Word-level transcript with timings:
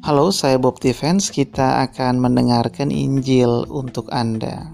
Halo, 0.00 0.32
saya 0.32 0.56
Bob 0.56 0.80
Defense. 0.80 1.28
Kita 1.28 1.84
akan 1.84 2.24
mendengarkan 2.24 2.88
Injil 2.88 3.68
untuk 3.68 4.08
Anda. 4.08 4.64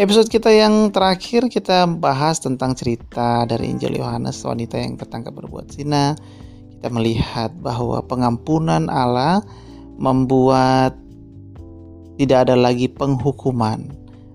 Episode 0.00 0.32
kita 0.32 0.48
yang 0.48 0.88
terakhir 0.88 1.52
kita 1.52 1.84
bahas 2.00 2.40
tentang 2.40 2.72
cerita 2.72 3.44
dari 3.44 3.68
Injil 3.68 4.00
Yohanes 4.00 4.40
wanita 4.40 4.80
yang 4.80 4.96
tertangkap 4.96 5.36
berbuat 5.36 5.76
zina. 5.76 6.16
Kita 6.72 6.88
melihat 6.88 7.52
bahwa 7.60 8.00
pengampunan 8.08 8.88
Allah 8.88 9.44
membuat 10.00 10.96
tidak 12.16 12.48
ada 12.48 12.56
lagi 12.56 12.88
penghukuman. 12.88 13.84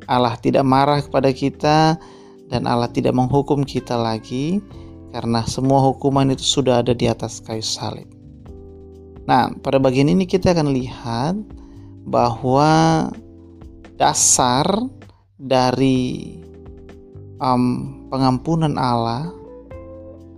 Allah 0.05 0.37
tidak 0.37 0.61
marah 0.61 1.01
kepada 1.01 1.33
kita 1.33 1.97
dan 2.53 2.69
Allah 2.69 2.93
tidak 2.93 3.17
menghukum 3.17 3.65
kita 3.65 3.97
lagi 3.97 4.61
karena 5.09 5.41
semua 5.49 5.81
hukuman 5.81 6.29
itu 6.29 6.45
sudah 6.45 6.85
ada 6.85 6.93
di 6.93 7.09
atas 7.09 7.41
kayu 7.41 7.65
salib. 7.65 8.16
Nah, 9.27 9.51
pada 9.59 9.75
bagian 9.75 10.07
ini 10.07 10.23
kita 10.23 10.55
akan 10.55 10.71
lihat 10.71 11.35
bahwa 12.07 13.11
dasar 13.99 14.63
dari 15.35 16.39
um, 17.43 18.07
pengampunan 18.07 18.79
Allah 18.79 19.27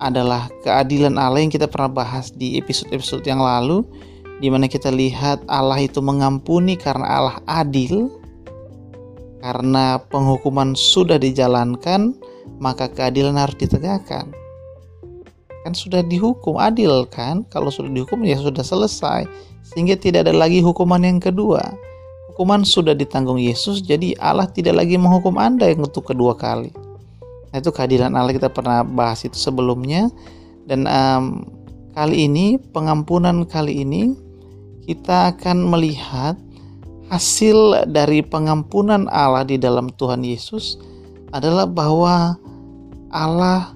adalah 0.01 0.49
keadilan 0.65 1.21
Allah 1.21 1.43
yang 1.43 1.53
kita 1.53 1.69
pernah 1.69 1.91
bahas 1.91 2.33
di 2.33 2.57
episode-episode 2.57 3.29
yang 3.29 3.43
lalu 3.43 3.85
di 4.39 4.47
mana 4.47 4.65
kita 4.65 4.89
lihat 4.89 5.43
Allah 5.51 5.83
itu 5.83 5.99
mengampuni 5.99 6.79
karena 6.79 7.05
Allah 7.05 7.37
adil 7.45 8.07
karena 9.43 9.99
penghukuman 10.07 10.73
sudah 10.73 11.19
dijalankan 11.19 12.15
maka 12.57 12.87
keadilan 12.87 13.35
harus 13.35 13.59
ditegakkan 13.59 14.31
kan 15.63 15.73
sudah 15.75 16.01
dihukum 16.05 16.59
adil 16.59 17.07
kan? 17.09 17.43
Kalau 17.51 17.69
sudah 17.71 17.91
dihukum 17.91 18.23
ya 18.23 18.39
sudah 18.39 18.63
selesai. 18.63 19.27
Sehingga 19.63 19.99
tidak 19.99 20.27
ada 20.29 20.33
lagi 20.33 20.63
hukuman 20.63 21.03
yang 21.03 21.19
kedua. 21.21 21.61
Hukuman 22.33 22.63
sudah 22.63 22.95
ditanggung 22.95 23.37
Yesus 23.37 23.83
jadi 23.83 24.15
Allah 24.17 24.47
tidak 24.47 24.79
lagi 24.79 24.95
menghukum 24.95 25.35
anda 25.35 25.67
yang 25.67 25.83
untuk 25.83 26.07
kedua 26.07 26.33
kali. 26.39 26.71
Nah, 27.49 27.57
itu 27.57 27.69
keadilan 27.73 28.13
Allah. 28.13 28.31
Kita 28.31 28.49
pernah 28.49 28.85
bahas 28.85 29.25
itu 29.25 29.35
sebelumnya. 29.35 30.07
Dan 30.69 30.85
um, 30.85 31.43
kali 31.97 32.29
ini 32.29 32.61
pengampunan 32.71 33.41
kali 33.49 33.81
ini 33.81 34.13
kita 34.85 35.33
akan 35.37 35.69
melihat 35.69 36.37
hasil 37.09 37.89
dari 37.89 38.21
pengampunan 38.21 39.09
Allah 39.09 39.41
di 39.41 39.57
dalam 39.57 39.89
Tuhan 39.97 40.21
Yesus 40.21 40.77
adalah 41.33 41.65
bahwa 41.65 42.37
Allah 43.09 43.73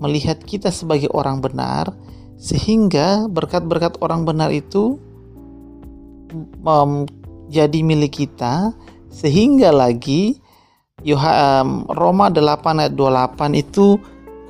melihat 0.00 0.40
kita 0.42 0.72
sebagai 0.72 1.12
orang 1.12 1.44
benar 1.44 1.92
sehingga 2.40 3.28
berkat-berkat 3.28 4.00
orang 4.00 4.24
benar 4.24 4.48
itu 4.48 4.96
um, 6.64 7.04
jadi 7.52 7.84
milik 7.84 8.24
kita 8.24 8.72
sehingga 9.12 9.74
lagi 9.74 10.40
Roma 11.04 12.28
8 12.28 12.80
ayat 12.80 12.94
28 12.96 13.56
itu 13.56 13.96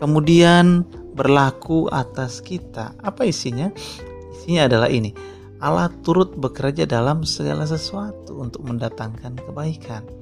kemudian 0.02 0.82
berlaku 1.14 1.86
atas 1.90 2.42
kita. 2.42 2.94
Apa 2.98 3.26
isinya? 3.26 3.70
Isinya 4.34 4.66
adalah 4.66 4.90
ini. 4.90 5.14
Allah 5.60 5.92
turut 6.00 6.34
bekerja 6.34 6.88
dalam 6.88 7.22
segala 7.28 7.68
sesuatu 7.68 8.40
untuk 8.40 8.64
mendatangkan 8.64 9.38
kebaikan. 9.44 10.19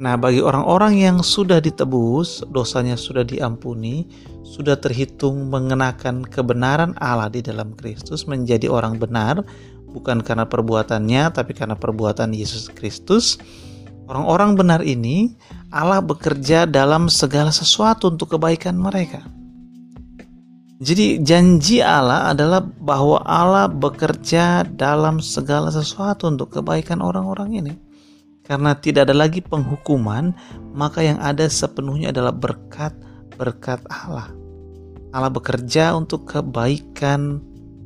Nah, 0.00 0.16
bagi 0.16 0.40
orang-orang 0.40 1.04
yang 1.04 1.20
sudah 1.20 1.60
ditebus, 1.60 2.48
dosanya 2.48 2.96
sudah 2.96 3.28
diampuni, 3.28 4.08
sudah 4.40 4.80
terhitung 4.80 5.52
mengenakan 5.52 6.24
kebenaran 6.24 6.96
Allah 6.96 7.28
di 7.28 7.44
dalam 7.44 7.76
Kristus, 7.76 8.24
menjadi 8.24 8.72
orang 8.72 8.96
benar, 8.96 9.44
bukan 9.92 10.24
karena 10.24 10.48
perbuatannya, 10.48 11.36
tapi 11.36 11.52
karena 11.52 11.76
perbuatan 11.76 12.32
Yesus 12.32 12.72
Kristus. 12.72 13.36
Orang-orang 14.08 14.56
benar 14.56 14.80
ini, 14.80 15.36
Allah 15.68 16.00
bekerja 16.00 16.64
dalam 16.64 17.12
segala 17.12 17.52
sesuatu 17.52 18.08
untuk 18.08 18.40
kebaikan 18.40 18.80
mereka. 18.80 19.20
Jadi, 20.80 21.20
janji 21.20 21.84
Allah 21.84 22.32
adalah 22.32 22.64
bahwa 22.64 23.20
Allah 23.22 23.68
bekerja 23.68 24.66
dalam 24.72 25.20
segala 25.20 25.68
sesuatu 25.68 26.32
untuk 26.32 26.48
kebaikan 26.48 27.04
orang-orang 27.04 27.60
ini. 27.60 27.74
Karena 28.42 28.74
tidak 28.74 29.06
ada 29.06 29.14
lagi 29.14 29.38
penghukuman, 29.38 30.34
maka 30.74 31.06
yang 31.06 31.22
ada 31.22 31.46
sepenuhnya 31.46 32.10
adalah 32.10 32.34
berkat-berkat 32.34 33.86
Allah. 33.86 34.34
Allah 35.14 35.30
bekerja 35.30 35.94
untuk 35.94 36.26
kebaikan 36.26 37.38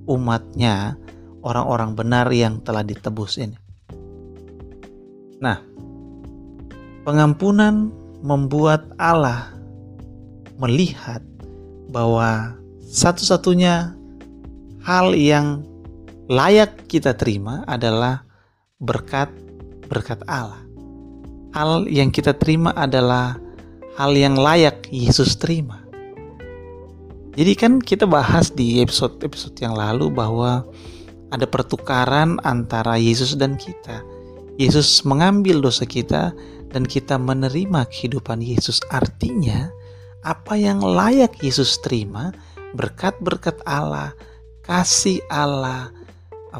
umatnya, 0.08 0.96
orang-orang 1.44 1.92
benar 1.92 2.32
yang 2.32 2.62
telah 2.64 2.80
ditebus 2.80 3.36
ini. 3.36 3.58
Nah, 5.42 5.60
pengampunan 7.04 7.92
membuat 8.24 8.88
Allah 8.96 9.52
melihat 10.56 11.20
bahwa 11.92 12.56
satu-satunya 12.80 13.92
hal 14.80 15.12
yang 15.12 15.66
layak 16.30 16.88
kita 16.88 17.12
terima 17.12 17.62
adalah 17.68 18.24
berkat 18.80 19.28
berkat 19.86 20.20
Allah. 20.26 20.66
Hal 21.56 21.88
yang 21.88 22.12
kita 22.12 22.36
terima 22.36 22.74
adalah 22.76 23.40
hal 23.96 24.12
yang 24.12 24.36
layak 24.36 24.92
Yesus 24.92 25.40
terima. 25.40 25.80
Jadi 27.36 27.52
kan 27.56 27.80
kita 27.80 28.04
bahas 28.04 28.52
di 28.52 28.80
episode-episode 28.84 29.56
yang 29.60 29.76
lalu 29.76 30.12
bahwa 30.12 30.64
ada 31.32 31.44
pertukaran 31.48 32.36
antara 32.44 33.00
Yesus 33.00 33.36
dan 33.36 33.56
kita. 33.56 34.04
Yesus 34.56 35.04
mengambil 35.04 35.60
dosa 35.60 35.84
kita 35.84 36.32
dan 36.72 36.84
kita 36.84 37.20
menerima 37.20 37.88
kehidupan 37.92 38.40
Yesus. 38.40 38.80
Artinya, 38.88 39.68
apa 40.24 40.56
yang 40.56 40.80
layak 40.80 41.36
Yesus 41.44 41.76
terima, 41.84 42.32
berkat-berkat 42.72 43.60
Allah, 43.68 44.16
kasih 44.64 45.20
Allah, 45.28 45.92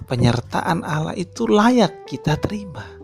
penyertaan 0.08 0.84
Allah 0.84 1.16
itu 1.16 1.48
layak 1.48 2.04
kita 2.04 2.36
terima 2.36 2.95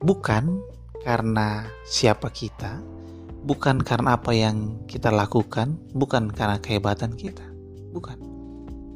bukan 0.00 0.64
karena 1.04 1.68
siapa 1.84 2.32
kita, 2.32 2.80
bukan 3.44 3.80
karena 3.80 4.16
apa 4.16 4.32
yang 4.32 4.80
kita 4.88 5.12
lakukan, 5.12 5.76
bukan 5.92 6.32
karena 6.32 6.56
kehebatan 6.60 7.16
kita, 7.16 7.44
bukan, 7.92 8.16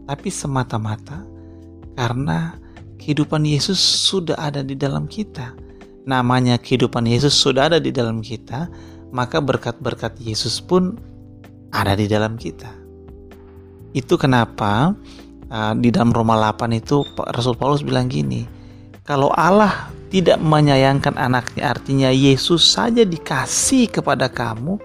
tapi 0.09 0.29
semata-mata 0.33 1.25
karena 1.97 2.57
kehidupan 3.01 3.45
Yesus 3.45 3.79
sudah 3.81 4.37
ada 4.41 4.65
di 4.65 4.75
dalam 4.77 5.05
kita. 5.05 5.53
Namanya 6.05 6.61
kehidupan 6.61 7.09
Yesus 7.09 7.33
sudah 7.33 7.73
ada 7.73 7.81
di 7.81 7.89
dalam 7.89 8.21
kita, 8.21 8.69
maka 9.09 9.41
berkat-berkat 9.41 10.21
Yesus 10.21 10.61
pun 10.61 11.01
ada 11.73 11.97
di 11.97 12.05
dalam 12.05 12.37
kita. 12.37 12.69
Itu 13.97 14.21
kenapa 14.21 14.93
uh, 15.49 15.73
di 15.77 15.89
dalam 15.89 16.13
Roma 16.13 16.37
8 16.37 16.77
itu 16.77 17.09
Rasul 17.17 17.57
Paulus 17.57 17.81
bilang 17.81 18.13
gini, 18.13 18.45
kalau 19.09 19.33
Allah 19.33 19.89
tidak 20.15 20.39
menyayangkan 20.39 21.19
anaknya 21.19 21.75
artinya 21.75 22.07
Yesus 22.15 22.63
saja 22.63 23.03
dikasih 23.03 23.91
kepada 23.91 24.31
kamu 24.31 24.79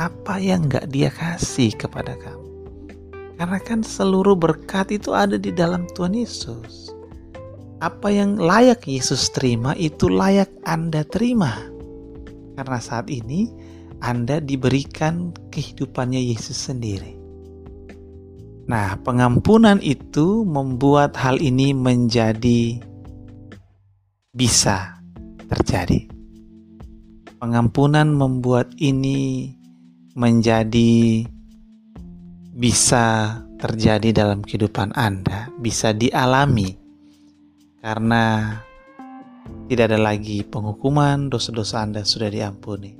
apa 0.00 0.40
yang 0.40 0.64
gak 0.64 0.88
dia 0.88 1.12
kasih 1.12 1.76
kepada 1.76 2.16
kamu? 2.16 2.48
Karena 3.36 3.60
kan 3.60 3.84
seluruh 3.84 4.32
berkat 4.32 4.88
itu 4.96 5.12
ada 5.12 5.36
di 5.36 5.52
dalam 5.52 5.84
Tuhan 5.92 6.16
Yesus. 6.16 6.88
Apa 7.84 8.16
yang 8.16 8.40
layak 8.40 8.88
Yesus 8.88 9.28
terima 9.28 9.76
itu 9.76 10.08
layak 10.08 10.48
Anda 10.64 11.04
terima. 11.04 11.52
Karena 12.56 12.80
saat 12.80 13.12
ini 13.12 13.52
Anda 14.00 14.40
diberikan 14.40 15.36
kehidupannya 15.52 16.32
Yesus 16.32 16.72
sendiri. 16.72 17.20
Nah, 18.72 18.96
pengampunan 19.04 19.84
itu 19.84 20.48
membuat 20.48 21.12
hal 21.20 21.44
ini 21.44 21.76
menjadi 21.76 22.91
bisa 24.32 24.96
terjadi. 25.44 26.08
Pengampunan 27.36 28.08
membuat 28.16 28.72
ini 28.80 29.52
menjadi 30.16 31.28
bisa 32.56 33.36
terjadi 33.60 34.24
dalam 34.24 34.40
kehidupan 34.40 34.96
Anda, 34.96 35.52
bisa 35.60 35.92
dialami 35.92 36.80
karena 37.84 38.56
tidak 39.68 39.92
ada 39.92 40.00
lagi 40.00 40.40
penghukuman, 40.48 41.28
dosa-dosa 41.28 41.84
Anda 41.84 42.00
sudah 42.00 42.32
diampuni. 42.32 42.96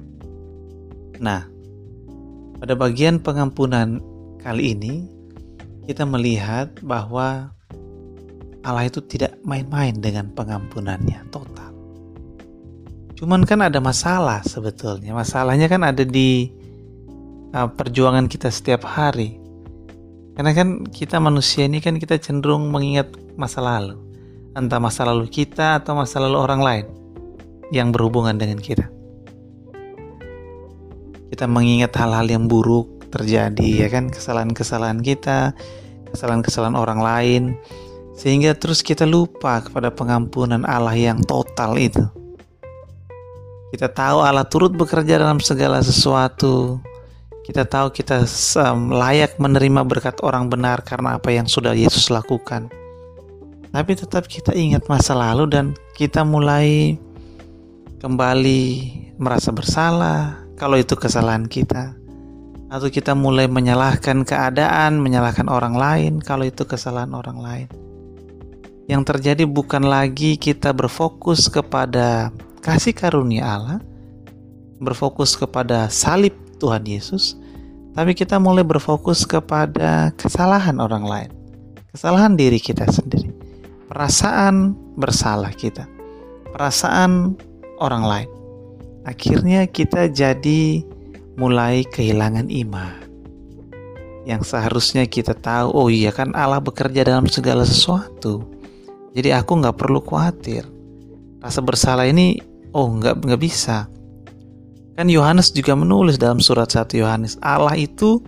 Nah, 1.16 1.48
pada 2.60 2.76
bagian 2.76 3.24
pengampunan 3.24 4.04
kali 4.36 4.76
ini 4.76 5.08
kita 5.88 6.04
melihat 6.04 6.76
bahwa 6.84 7.56
Allah 8.62 8.86
itu 8.86 9.02
tidak 9.02 9.42
main-main 9.42 9.98
dengan 9.98 10.30
pengampunannya 10.30 11.18
total. 11.34 11.74
Cuman 13.18 13.42
kan 13.42 13.62
ada 13.62 13.82
masalah 13.82 14.42
sebetulnya. 14.46 15.14
Masalahnya 15.14 15.66
kan 15.66 15.82
ada 15.82 16.06
di 16.06 16.50
uh, 17.54 17.66
perjuangan 17.70 18.30
kita 18.30 18.50
setiap 18.50 18.86
hari. 18.86 19.38
Karena 20.38 20.54
kan 20.56 20.86
kita 20.88 21.18
manusia 21.18 21.66
ini 21.66 21.82
kan 21.82 21.98
kita 21.98 22.18
cenderung 22.18 22.70
mengingat 22.70 23.14
masa 23.38 23.62
lalu. 23.62 23.98
entah 24.52 24.76
masa 24.76 25.08
lalu 25.08 25.32
kita 25.32 25.80
atau 25.80 25.96
masa 25.96 26.20
lalu 26.20 26.36
orang 26.36 26.60
lain 26.60 26.86
yang 27.72 27.88
berhubungan 27.88 28.36
dengan 28.36 28.60
kita. 28.60 28.84
Kita 31.32 31.48
mengingat 31.48 31.96
hal-hal 31.96 32.28
yang 32.28 32.52
buruk 32.52 33.08
terjadi 33.08 33.64
ya 33.64 33.88
kan, 33.88 34.12
kesalahan-kesalahan 34.12 35.00
kita, 35.00 35.56
kesalahan-kesalahan 36.12 36.76
orang 36.76 37.00
lain, 37.00 37.42
sehingga 38.12 38.52
terus 38.52 38.84
kita 38.84 39.08
lupa 39.08 39.64
kepada 39.64 39.88
pengampunan 39.88 40.62
Allah 40.68 40.96
yang 40.96 41.20
total 41.24 41.76
itu. 41.80 42.04
Kita 43.72 43.88
tahu 43.88 44.20
Allah 44.20 44.44
turut 44.44 44.76
bekerja 44.76 45.16
dalam 45.16 45.40
segala 45.40 45.80
sesuatu. 45.80 46.76
Kita 47.42 47.64
tahu 47.64 47.88
kita 47.90 48.22
layak 48.92 49.40
menerima 49.40 49.82
berkat 49.88 50.20
orang 50.20 50.52
benar 50.52 50.84
karena 50.84 51.16
apa 51.16 51.32
yang 51.32 51.48
sudah 51.48 51.72
Yesus 51.72 52.12
lakukan. 52.12 52.68
Tapi 53.72 53.92
tetap 53.96 54.28
kita 54.28 54.52
ingat 54.52 54.84
masa 54.92 55.16
lalu 55.16 55.48
dan 55.48 55.66
kita 55.96 56.20
mulai 56.20 57.00
kembali 58.04 58.62
merasa 59.16 59.48
bersalah 59.48 60.36
kalau 60.60 60.76
itu 60.76 60.92
kesalahan 60.92 61.48
kita 61.48 61.96
atau 62.68 62.88
kita 62.92 63.16
mulai 63.16 63.48
menyalahkan 63.48 64.24
keadaan, 64.28 65.00
menyalahkan 65.00 65.48
orang 65.48 65.76
lain 65.76 66.12
kalau 66.20 66.44
itu 66.44 66.68
kesalahan 66.68 67.16
orang 67.16 67.40
lain. 67.40 67.68
Yang 68.92 69.08
terjadi 69.08 69.48
bukan 69.48 69.88
lagi 69.88 70.36
kita 70.36 70.68
berfokus 70.76 71.48
kepada 71.48 72.28
kasih 72.60 72.92
karunia 72.92 73.40
Allah, 73.40 73.80
berfokus 74.84 75.32
kepada 75.32 75.88
salib 75.88 76.36
Tuhan 76.60 76.84
Yesus, 76.84 77.40
tapi 77.96 78.12
kita 78.12 78.36
mulai 78.36 78.60
berfokus 78.60 79.24
kepada 79.24 80.12
kesalahan 80.20 80.76
orang 80.76 81.08
lain, 81.08 81.30
kesalahan 81.96 82.36
diri 82.36 82.60
kita 82.60 82.84
sendiri, 82.84 83.32
perasaan 83.88 84.76
bersalah 85.00 85.56
kita, 85.56 85.88
perasaan 86.52 87.32
orang 87.80 88.04
lain. 88.04 88.30
Akhirnya 89.08 89.64
kita 89.72 90.12
jadi 90.12 90.84
mulai 91.40 91.88
kehilangan 91.88 92.52
iman. 92.68 93.00
Yang 94.28 94.52
seharusnya 94.52 95.08
kita 95.08 95.32
tahu, 95.32 95.72
oh 95.72 95.88
iya 95.88 96.12
kan 96.12 96.36
Allah 96.36 96.60
bekerja 96.60 97.08
dalam 97.08 97.24
segala 97.24 97.64
sesuatu. 97.64 98.51
Jadi 99.12 99.28
aku 99.32 99.60
nggak 99.60 99.76
perlu 99.76 100.00
khawatir. 100.00 100.64
Rasa 101.42 101.60
bersalah 101.60 102.08
ini, 102.08 102.40
oh 102.72 102.88
nggak 102.88 103.24
nggak 103.24 103.40
bisa. 103.42 103.88
Kan 104.96 105.08
Yohanes 105.08 105.52
juga 105.52 105.72
menulis 105.72 106.20
dalam 106.20 106.40
surat 106.40 106.68
1 106.68 107.00
Yohanes, 107.00 107.40
Allah 107.40 107.76
itu 107.76 108.20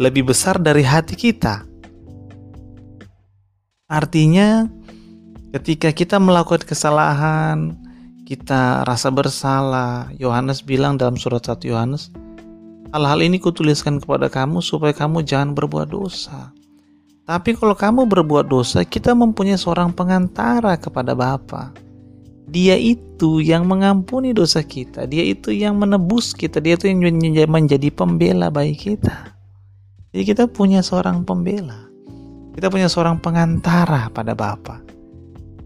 lebih 0.00 0.32
besar 0.32 0.56
dari 0.56 0.80
hati 0.80 1.12
kita. 1.16 1.64
Artinya, 3.86 4.66
ketika 5.52 5.92
kita 5.92 6.16
melakukan 6.16 6.64
kesalahan, 6.66 7.76
kita 8.26 8.82
rasa 8.88 9.12
bersalah. 9.12 10.10
Yohanes 10.16 10.64
bilang 10.64 10.96
dalam 10.96 11.20
surat 11.20 11.44
1 11.44 11.68
Yohanes, 11.68 12.10
Hal-hal 12.94 13.18
ini 13.26 13.42
kutuliskan 13.42 13.98
kepada 13.98 14.30
kamu 14.30 14.62
supaya 14.62 14.94
kamu 14.94 15.26
jangan 15.26 15.52
berbuat 15.52 15.90
dosa. 15.90 16.54
Tapi 17.26 17.58
kalau 17.58 17.74
kamu 17.74 18.06
berbuat 18.06 18.46
dosa, 18.46 18.86
kita 18.86 19.10
mempunyai 19.10 19.58
seorang 19.58 19.90
pengantara 19.90 20.78
kepada 20.78 21.10
Bapa. 21.10 21.74
Dia 22.46 22.78
itu 22.78 23.42
yang 23.42 23.66
mengampuni 23.66 24.30
dosa 24.30 24.62
kita. 24.62 25.10
Dia 25.10 25.26
itu 25.26 25.50
yang 25.50 25.74
menebus 25.74 26.30
kita. 26.30 26.62
Dia 26.62 26.78
itu 26.78 26.86
yang 26.86 27.02
menjadi 27.50 27.90
pembela 27.90 28.46
bagi 28.46 28.78
kita. 28.78 29.34
Jadi 30.14 30.22
kita 30.22 30.46
punya 30.46 30.86
seorang 30.86 31.26
pembela. 31.26 31.90
Kita 32.54 32.70
punya 32.70 32.86
seorang 32.86 33.18
pengantara 33.18 34.06
pada 34.14 34.38
Bapa. 34.38 34.78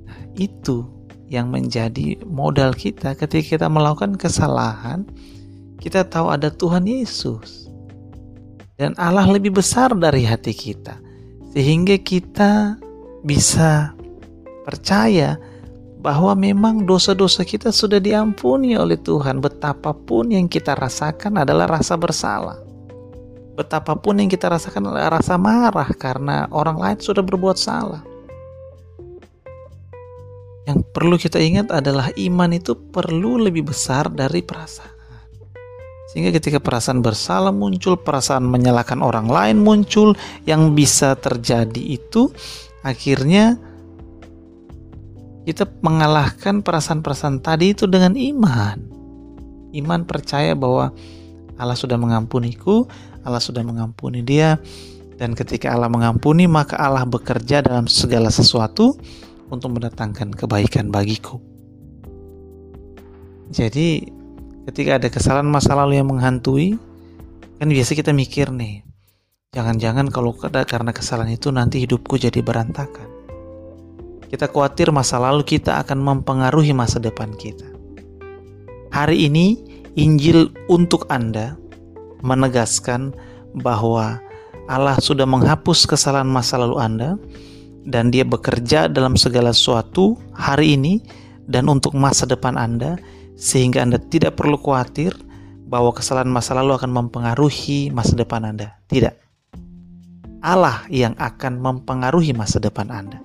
Nah, 0.08 0.20
itu 0.40 0.88
yang 1.28 1.52
menjadi 1.52 2.24
modal 2.24 2.72
kita 2.72 3.12
ketika 3.12 3.60
kita 3.60 3.66
melakukan 3.68 4.16
kesalahan, 4.16 5.04
kita 5.76 6.08
tahu 6.08 6.32
ada 6.32 6.48
Tuhan 6.48 6.88
Yesus. 6.88 7.68
Dan 8.80 8.96
Allah 8.96 9.28
lebih 9.28 9.60
besar 9.60 9.92
dari 9.92 10.24
hati 10.24 10.56
kita. 10.56 11.09
Sehingga 11.50 11.98
kita 11.98 12.78
bisa 13.26 13.90
percaya 14.62 15.36
bahwa 16.00 16.32
memang 16.32 16.88
dosa-dosa 16.88 17.44
kita 17.44 17.68
sudah 17.74 18.00
diampuni 18.00 18.78
oleh 18.78 18.96
Tuhan. 18.96 19.42
Betapapun 19.44 20.32
yang 20.32 20.48
kita 20.48 20.72
rasakan 20.72 21.44
adalah 21.44 21.68
rasa 21.68 21.98
bersalah. 22.00 22.56
Betapapun 23.58 24.24
yang 24.24 24.30
kita 24.32 24.48
rasakan 24.48 24.88
adalah 24.88 25.20
rasa 25.20 25.36
marah 25.36 25.90
karena 25.92 26.48
orang 26.48 26.80
lain 26.80 26.98
sudah 27.02 27.20
berbuat 27.20 27.60
salah. 27.60 28.00
Yang 30.64 30.80
perlu 30.94 31.16
kita 31.20 31.36
ingat 31.36 31.68
adalah 31.68 32.08
iman 32.14 32.50
itu 32.56 32.72
perlu 32.72 33.36
lebih 33.36 33.68
besar 33.68 34.08
dari 34.08 34.40
perasaan. 34.40 34.89
Sehingga 36.10 36.34
ketika 36.34 36.58
perasaan 36.58 37.06
bersalah 37.06 37.54
muncul, 37.54 37.94
perasaan 37.94 38.42
menyalahkan 38.42 38.98
orang 38.98 39.30
lain 39.30 39.62
muncul, 39.62 40.18
yang 40.42 40.74
bisa 40.74 41.14
terjadi 41.14 41.78
itu 41.78 42.34
akhirnya 42.82 43.54
kita 45.46 45.70
mengalahkan 45.86 46.66
perasaan-perasaan 46.66 47.38
tadi 47.38 47.78
itu 47.78 47.86
dengan 47.86 48.18
iman. 48.18 48.78
Iman 49.70 50.02
percaya 50.02 50.58
bahwa 50.58 50.90
Allah 51.54 51.78
sudah 51.78 51.94
mengampuniku, 51.94 52.90
Allah 53.22 53.38
sudah 53.38 53.62
mengampuni 53.62 54.26
dia, 54.26 54.58
dan 55.14 55.38
ketika 55.38 55.70
Allah 55.70 55.86
mengampuni, 55.86 56.50
maka 56.50 56.74
Allah 56.74 57.06
bekerja 57.06 57.62
dalam 57.62 57.86
segala 57.86 58.34
sesuatu 58.34 58.98
untuk 59.46 59.78
mendatangkan 59.78 60.34
kebaikan 60.34 60.90
bagiku. 60.90 61.38
Jadi 63.50 64.19
ketika 64.68 65.00
ada 65.00 65.08
kesalahan 65.08 65.48
masa 65.48 65.72
lalu 65.72 66.00
yang 66.00 66.08
menghantui, 66.10 66.76
kan 67.56 67.68
biasa 67.68 67.96
kita 67.96 68.12
mikir 68.12 68.52
nih, 68.52 68.84
jangan-jangan 69.56 70.08
kalau 70.12 70.36
karena 70.36 70.92
kesalahan 70.92 71.32
itu 71.32 71.48
nanti 71.54 71.80
hidupku 71.84 72.20
jadi 72.20 72.40
berantakan. 72.44 73.08
Kita 74.30 74.46
khawatir 74.46 74.94
masa 74.94 75.18
lalu 75.18 75.42
kita 75.42 75.82
akan 75.82 75.98
mempengaruhi 75.98 76.70
masa 76.70 77.02
depan 77.02 77.34
kita. 77.34 77.66
Hari 78.94 79.26
ini 79.26 79.58
Injil 79.98 80.54
untuk 80.70 81.10
Anda 81.10 81.58
menegaskan 82.22 83.10
bahwa 83.58 84.22
Allah 84.70 84.94
sudah 85.02 85.26
menghapus 85.26 85.82
kesalahan 85.82 86.30
masa 86.30 86.62
lalu 86.62 86.78
Anda 86.78 87.18
dan 87.82 88.14
dia 88.14 88.22
bekerja 88.22 88.86
dalam 88.86 89.18
segala 89.18 89.50
sesuatu 89.50 90.14
hari 90.30 90.78
ini 90.78 91.02
dan 91.50 91.66
untuk 91.66 91.98
masa 91.98 92.22
depan 92.22 92.54
Anda 92.54 92.94
sehingga 93.40 93.80
Anda 93.80 93.96
tidak 93.96 94.36
perlu 94.36 94.60
khawatir 94.60 95.16
bahwa 95.64 95.96
kesalahan 95.96 96.28
masa 96.28 96.52
lalu 96.52 96.76
akan 96.76 96.92
mempengaruhi 96.92 97.88
masa 97.88 98.12
depan 98.12 98.44
Anda. 98.44 98.76
Tidak. 98.92 99.16
Allah 100.44 100.84
yang 100.92 101.16
akan 101.16 101.56
mempengaruhi 101.56 102.36
masa 102.36 102.60
depan 102.60 102.92
Anda. 102.92 103.16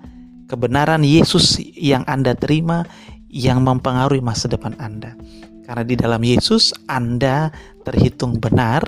Kebenaran 0.47 1.03
Yesus 1.03 1.59
yang 1.75 2.07
Anda 2.07 2.31
terima 2.31 2.87
yang 3.27 3.67
mempengaruhi 3.67 4.23
masa 4.23 4.47
depan 4.47 4.71
Anda. 4.79 5.11
Karena 5.67 5.83
di 5.83 5.99
dalam 5.99 6.23
Yesus 6.23 6.71
Anda 6.87 7.51
terhitung 7.83 8.39
benar 8.39 8.87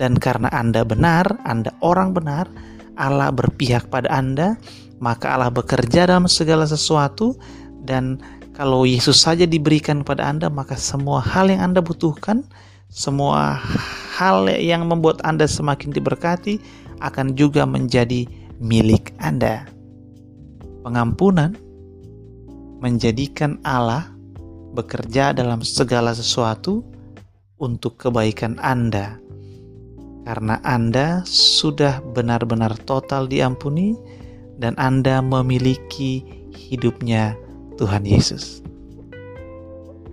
dan 0.00 0.16
karena 0.16 0.48
Anda 0.48 0.86
benar, 0.88 1.26
Anda 1.44 1.74
orang 1.84 2.16
benar, 2.16 2.48
Allah 2.96 3.28
berpihak 3.34 3.92
pada 3.92 4.08
Anda 4.08 4.56
maka 5.02 5.34
Allah 5.34 5.50
bekerja 5.50 6.06
dalam 6.06 6.30
segala 6.30 6.62
sesuatu 6.62 7.34
dan 7.82 8.22
kalau 8.52 8.84
Yesus 8.84 9.20
saja 9.20 9.48
diberikan 9.48 10.04
kepada 10.04 10.28
Anda 10.28 10.52
maka 10.52 10.76
semua 10.76 11.24
hal 11.24 11.48
yang 11.48 11.72
Anda 11.72 11.80
butuhkan 11.80 12.44
semua 12.92 13.56
hal 14.12 14.52
yang 14.52 14.84
membuat 14.84 15.24
Anda 15.24 15.48
semakin 15.48 15.96
diberkati 15.96 16.60
akan 17.00 17.32
juga 17.32 17.64
menjadi 17.64 18.28
milik 18.60 19.16
Anda. 19.16 19.64
Pengampunan 20.84 21.56
menjadikan 22.84 23.56
Allah 23.64 24.12
bekerja 24.76 25.32
dalam 25.32 25.64
segala 25.64 26.12
sesuatu 26.12 26.84
untuk 27.56 27.96
kebaikan 27.96 28.60
Anda. 28.60 29.16
Karena 30.28 30.60
Anda 30.60 31.24
sudah 31.24 32.04
benar-benar 32.12 32.76
total 32.84 33.24
diampuni 33.24 33.96
dan 34.60 34.76
Anda 34.76 35.24
memiliki 35.24 36.22
hidupnya 36.52 37.34
Tuhan 37.76 38.04
Yesus. 38.04 38.62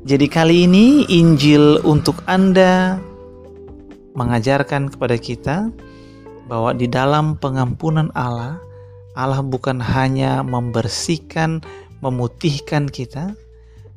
Jadi 0.08 0.32
kali 0.32 0.64
ini 0.64 1.04
Injil 1.12 1.84
untuk 1.84 2.24
Anda 2.24 2.98
mengajarkan 4.16 4.96
kepada 4.96 5.20
kita 5.20 5.58
bahwa 6.50 6.74
di 6.74 6.90
dalam 6.90 7.38
pengampunan 7.38 8.10
Allah, 8.18 8.58
Allah 9.14 9.44
bukan 9.44 9.78
hanya 9.78 10.42
membersihkan, 10.42 11.62
memutihkan 12.02 12.90
kita, 12.90 13.36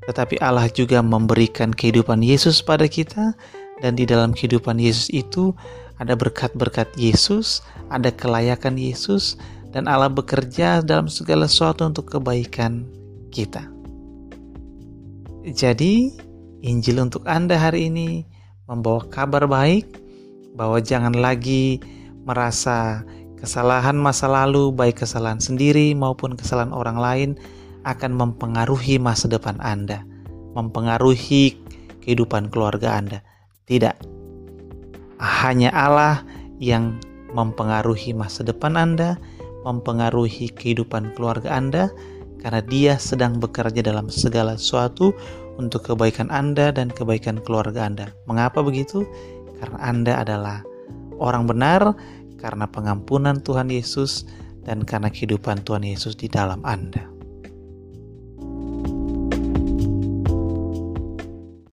tetapi 0.04 0.42
Allah 0.42 0.66
juga 0.68 1.00
memberikan 1.00 1.70
kehidupan 1.70 2.20
Yesus 2.20 2.60
pada 2.60 2.90
kita 2.90 3.32
dan 3.80 3.94
di 3.94 4.04
dalam 4.04 4.34
kehidupan 4.34 4.82
Yesus 4.82 5.08
itu 5.14 5.54
ada 6.02 6.18
berkat-berkat 6.18 6.90
Yesus, 6.98 7.62
ada 7.88 8.10
kelayakan 8.10 8.74
Yesus, 8.74 9.38
dan 9.70 9.86
Allah 9.86 10.10
bekerja 10.10 10.82
dalam 10.82 11.06
segala 11.06 11.46
sesuatu 11.46 11.86
untuk 11.86 12.10
kebaikan 12.10 12.84
kita. 13.32 13.64
Jadi, 15.42 16.12
Injil 16.62 17.02
untuk 17.02 17.26
Anda 17.26 17.58
hari 17.58 17.90
ini 17.90 18.22
membawa 18.70 19.02
kabar 19.10 19.50
baik 19.50 19.98
bahwa 20.54 20.78
jangan 20.78 21.16
lagi 21.16 21.82
merasa 22.22 23.02
kesalahan 23.42 23.98
masa 23.98 24.30
lalu, 24.30 24.70
baik 24.70 25.02
kesalahan 25.02 25.42
sendiri 25.42 25.90
maupun 25.98 26.38
kesalahan 26.38 26.70
orang 26.70 26.98
lain, 27.00 27.30
akan 27.82 28.14
mempengaruhi 28.14 29.02
masa 29.02 29.26
depan 29.26 29.58
Anda, 29.58 30.06
mempengaruhi 30.54 31.58
kehidupan 32.06 32.54
keluarga 32.54 32.94
Anda. 32.94 33.18
Tidak, 33.66 33.96
hanya 35.18 35.74
Allah 35.74 36.22
yang 36.62 37.02
mempengaruhi 37.34 38.14
masa 38.14 38.46
depan 38.46 38.78
Anda, 38.78 39.18
mempengaruhi 39.66 40.54
kehidupan 40.54 41.18
keluarga 41.18 41.58
Anda, 41.58 41.90
karena 42.42 42.58
Dia 42.66 42.98
sedang 42.98 43.38
bekerja 43.38 43.80
dalam 43.86 44.10
segala 44.10 44.58
sesuatu 44.58 45.14
untuk 45.56 45.86
kebaikan 45.86 46.26
Anda 46.28 46.74
dan 46.74 46.90
kebaikan 46.90 47.38
keluarga 47.46 47.86
Anda. 47.86 48.10
Mengapa 48.26 48.66
begitu? 48.66 49.06
Karena 49.62 49.78
Anda 49.78 50.12
adalah 50.26 50.58
orang 51.22 51.46
benar 51.46 51.94
karena 52.42 52.66
pengampunan 52.66 53.38
Tuhan 53.38 53.70
Yesus 53.70 54.26
dan 54.66 54.82
karena 54.82 55.06
kehidupan 55.06 55.62
Tuhan 55.62 55.86
Yesus 55.86 56.18
di 56.18 56.26
dalam 56.26 56.58
Anda. 56.66 57.11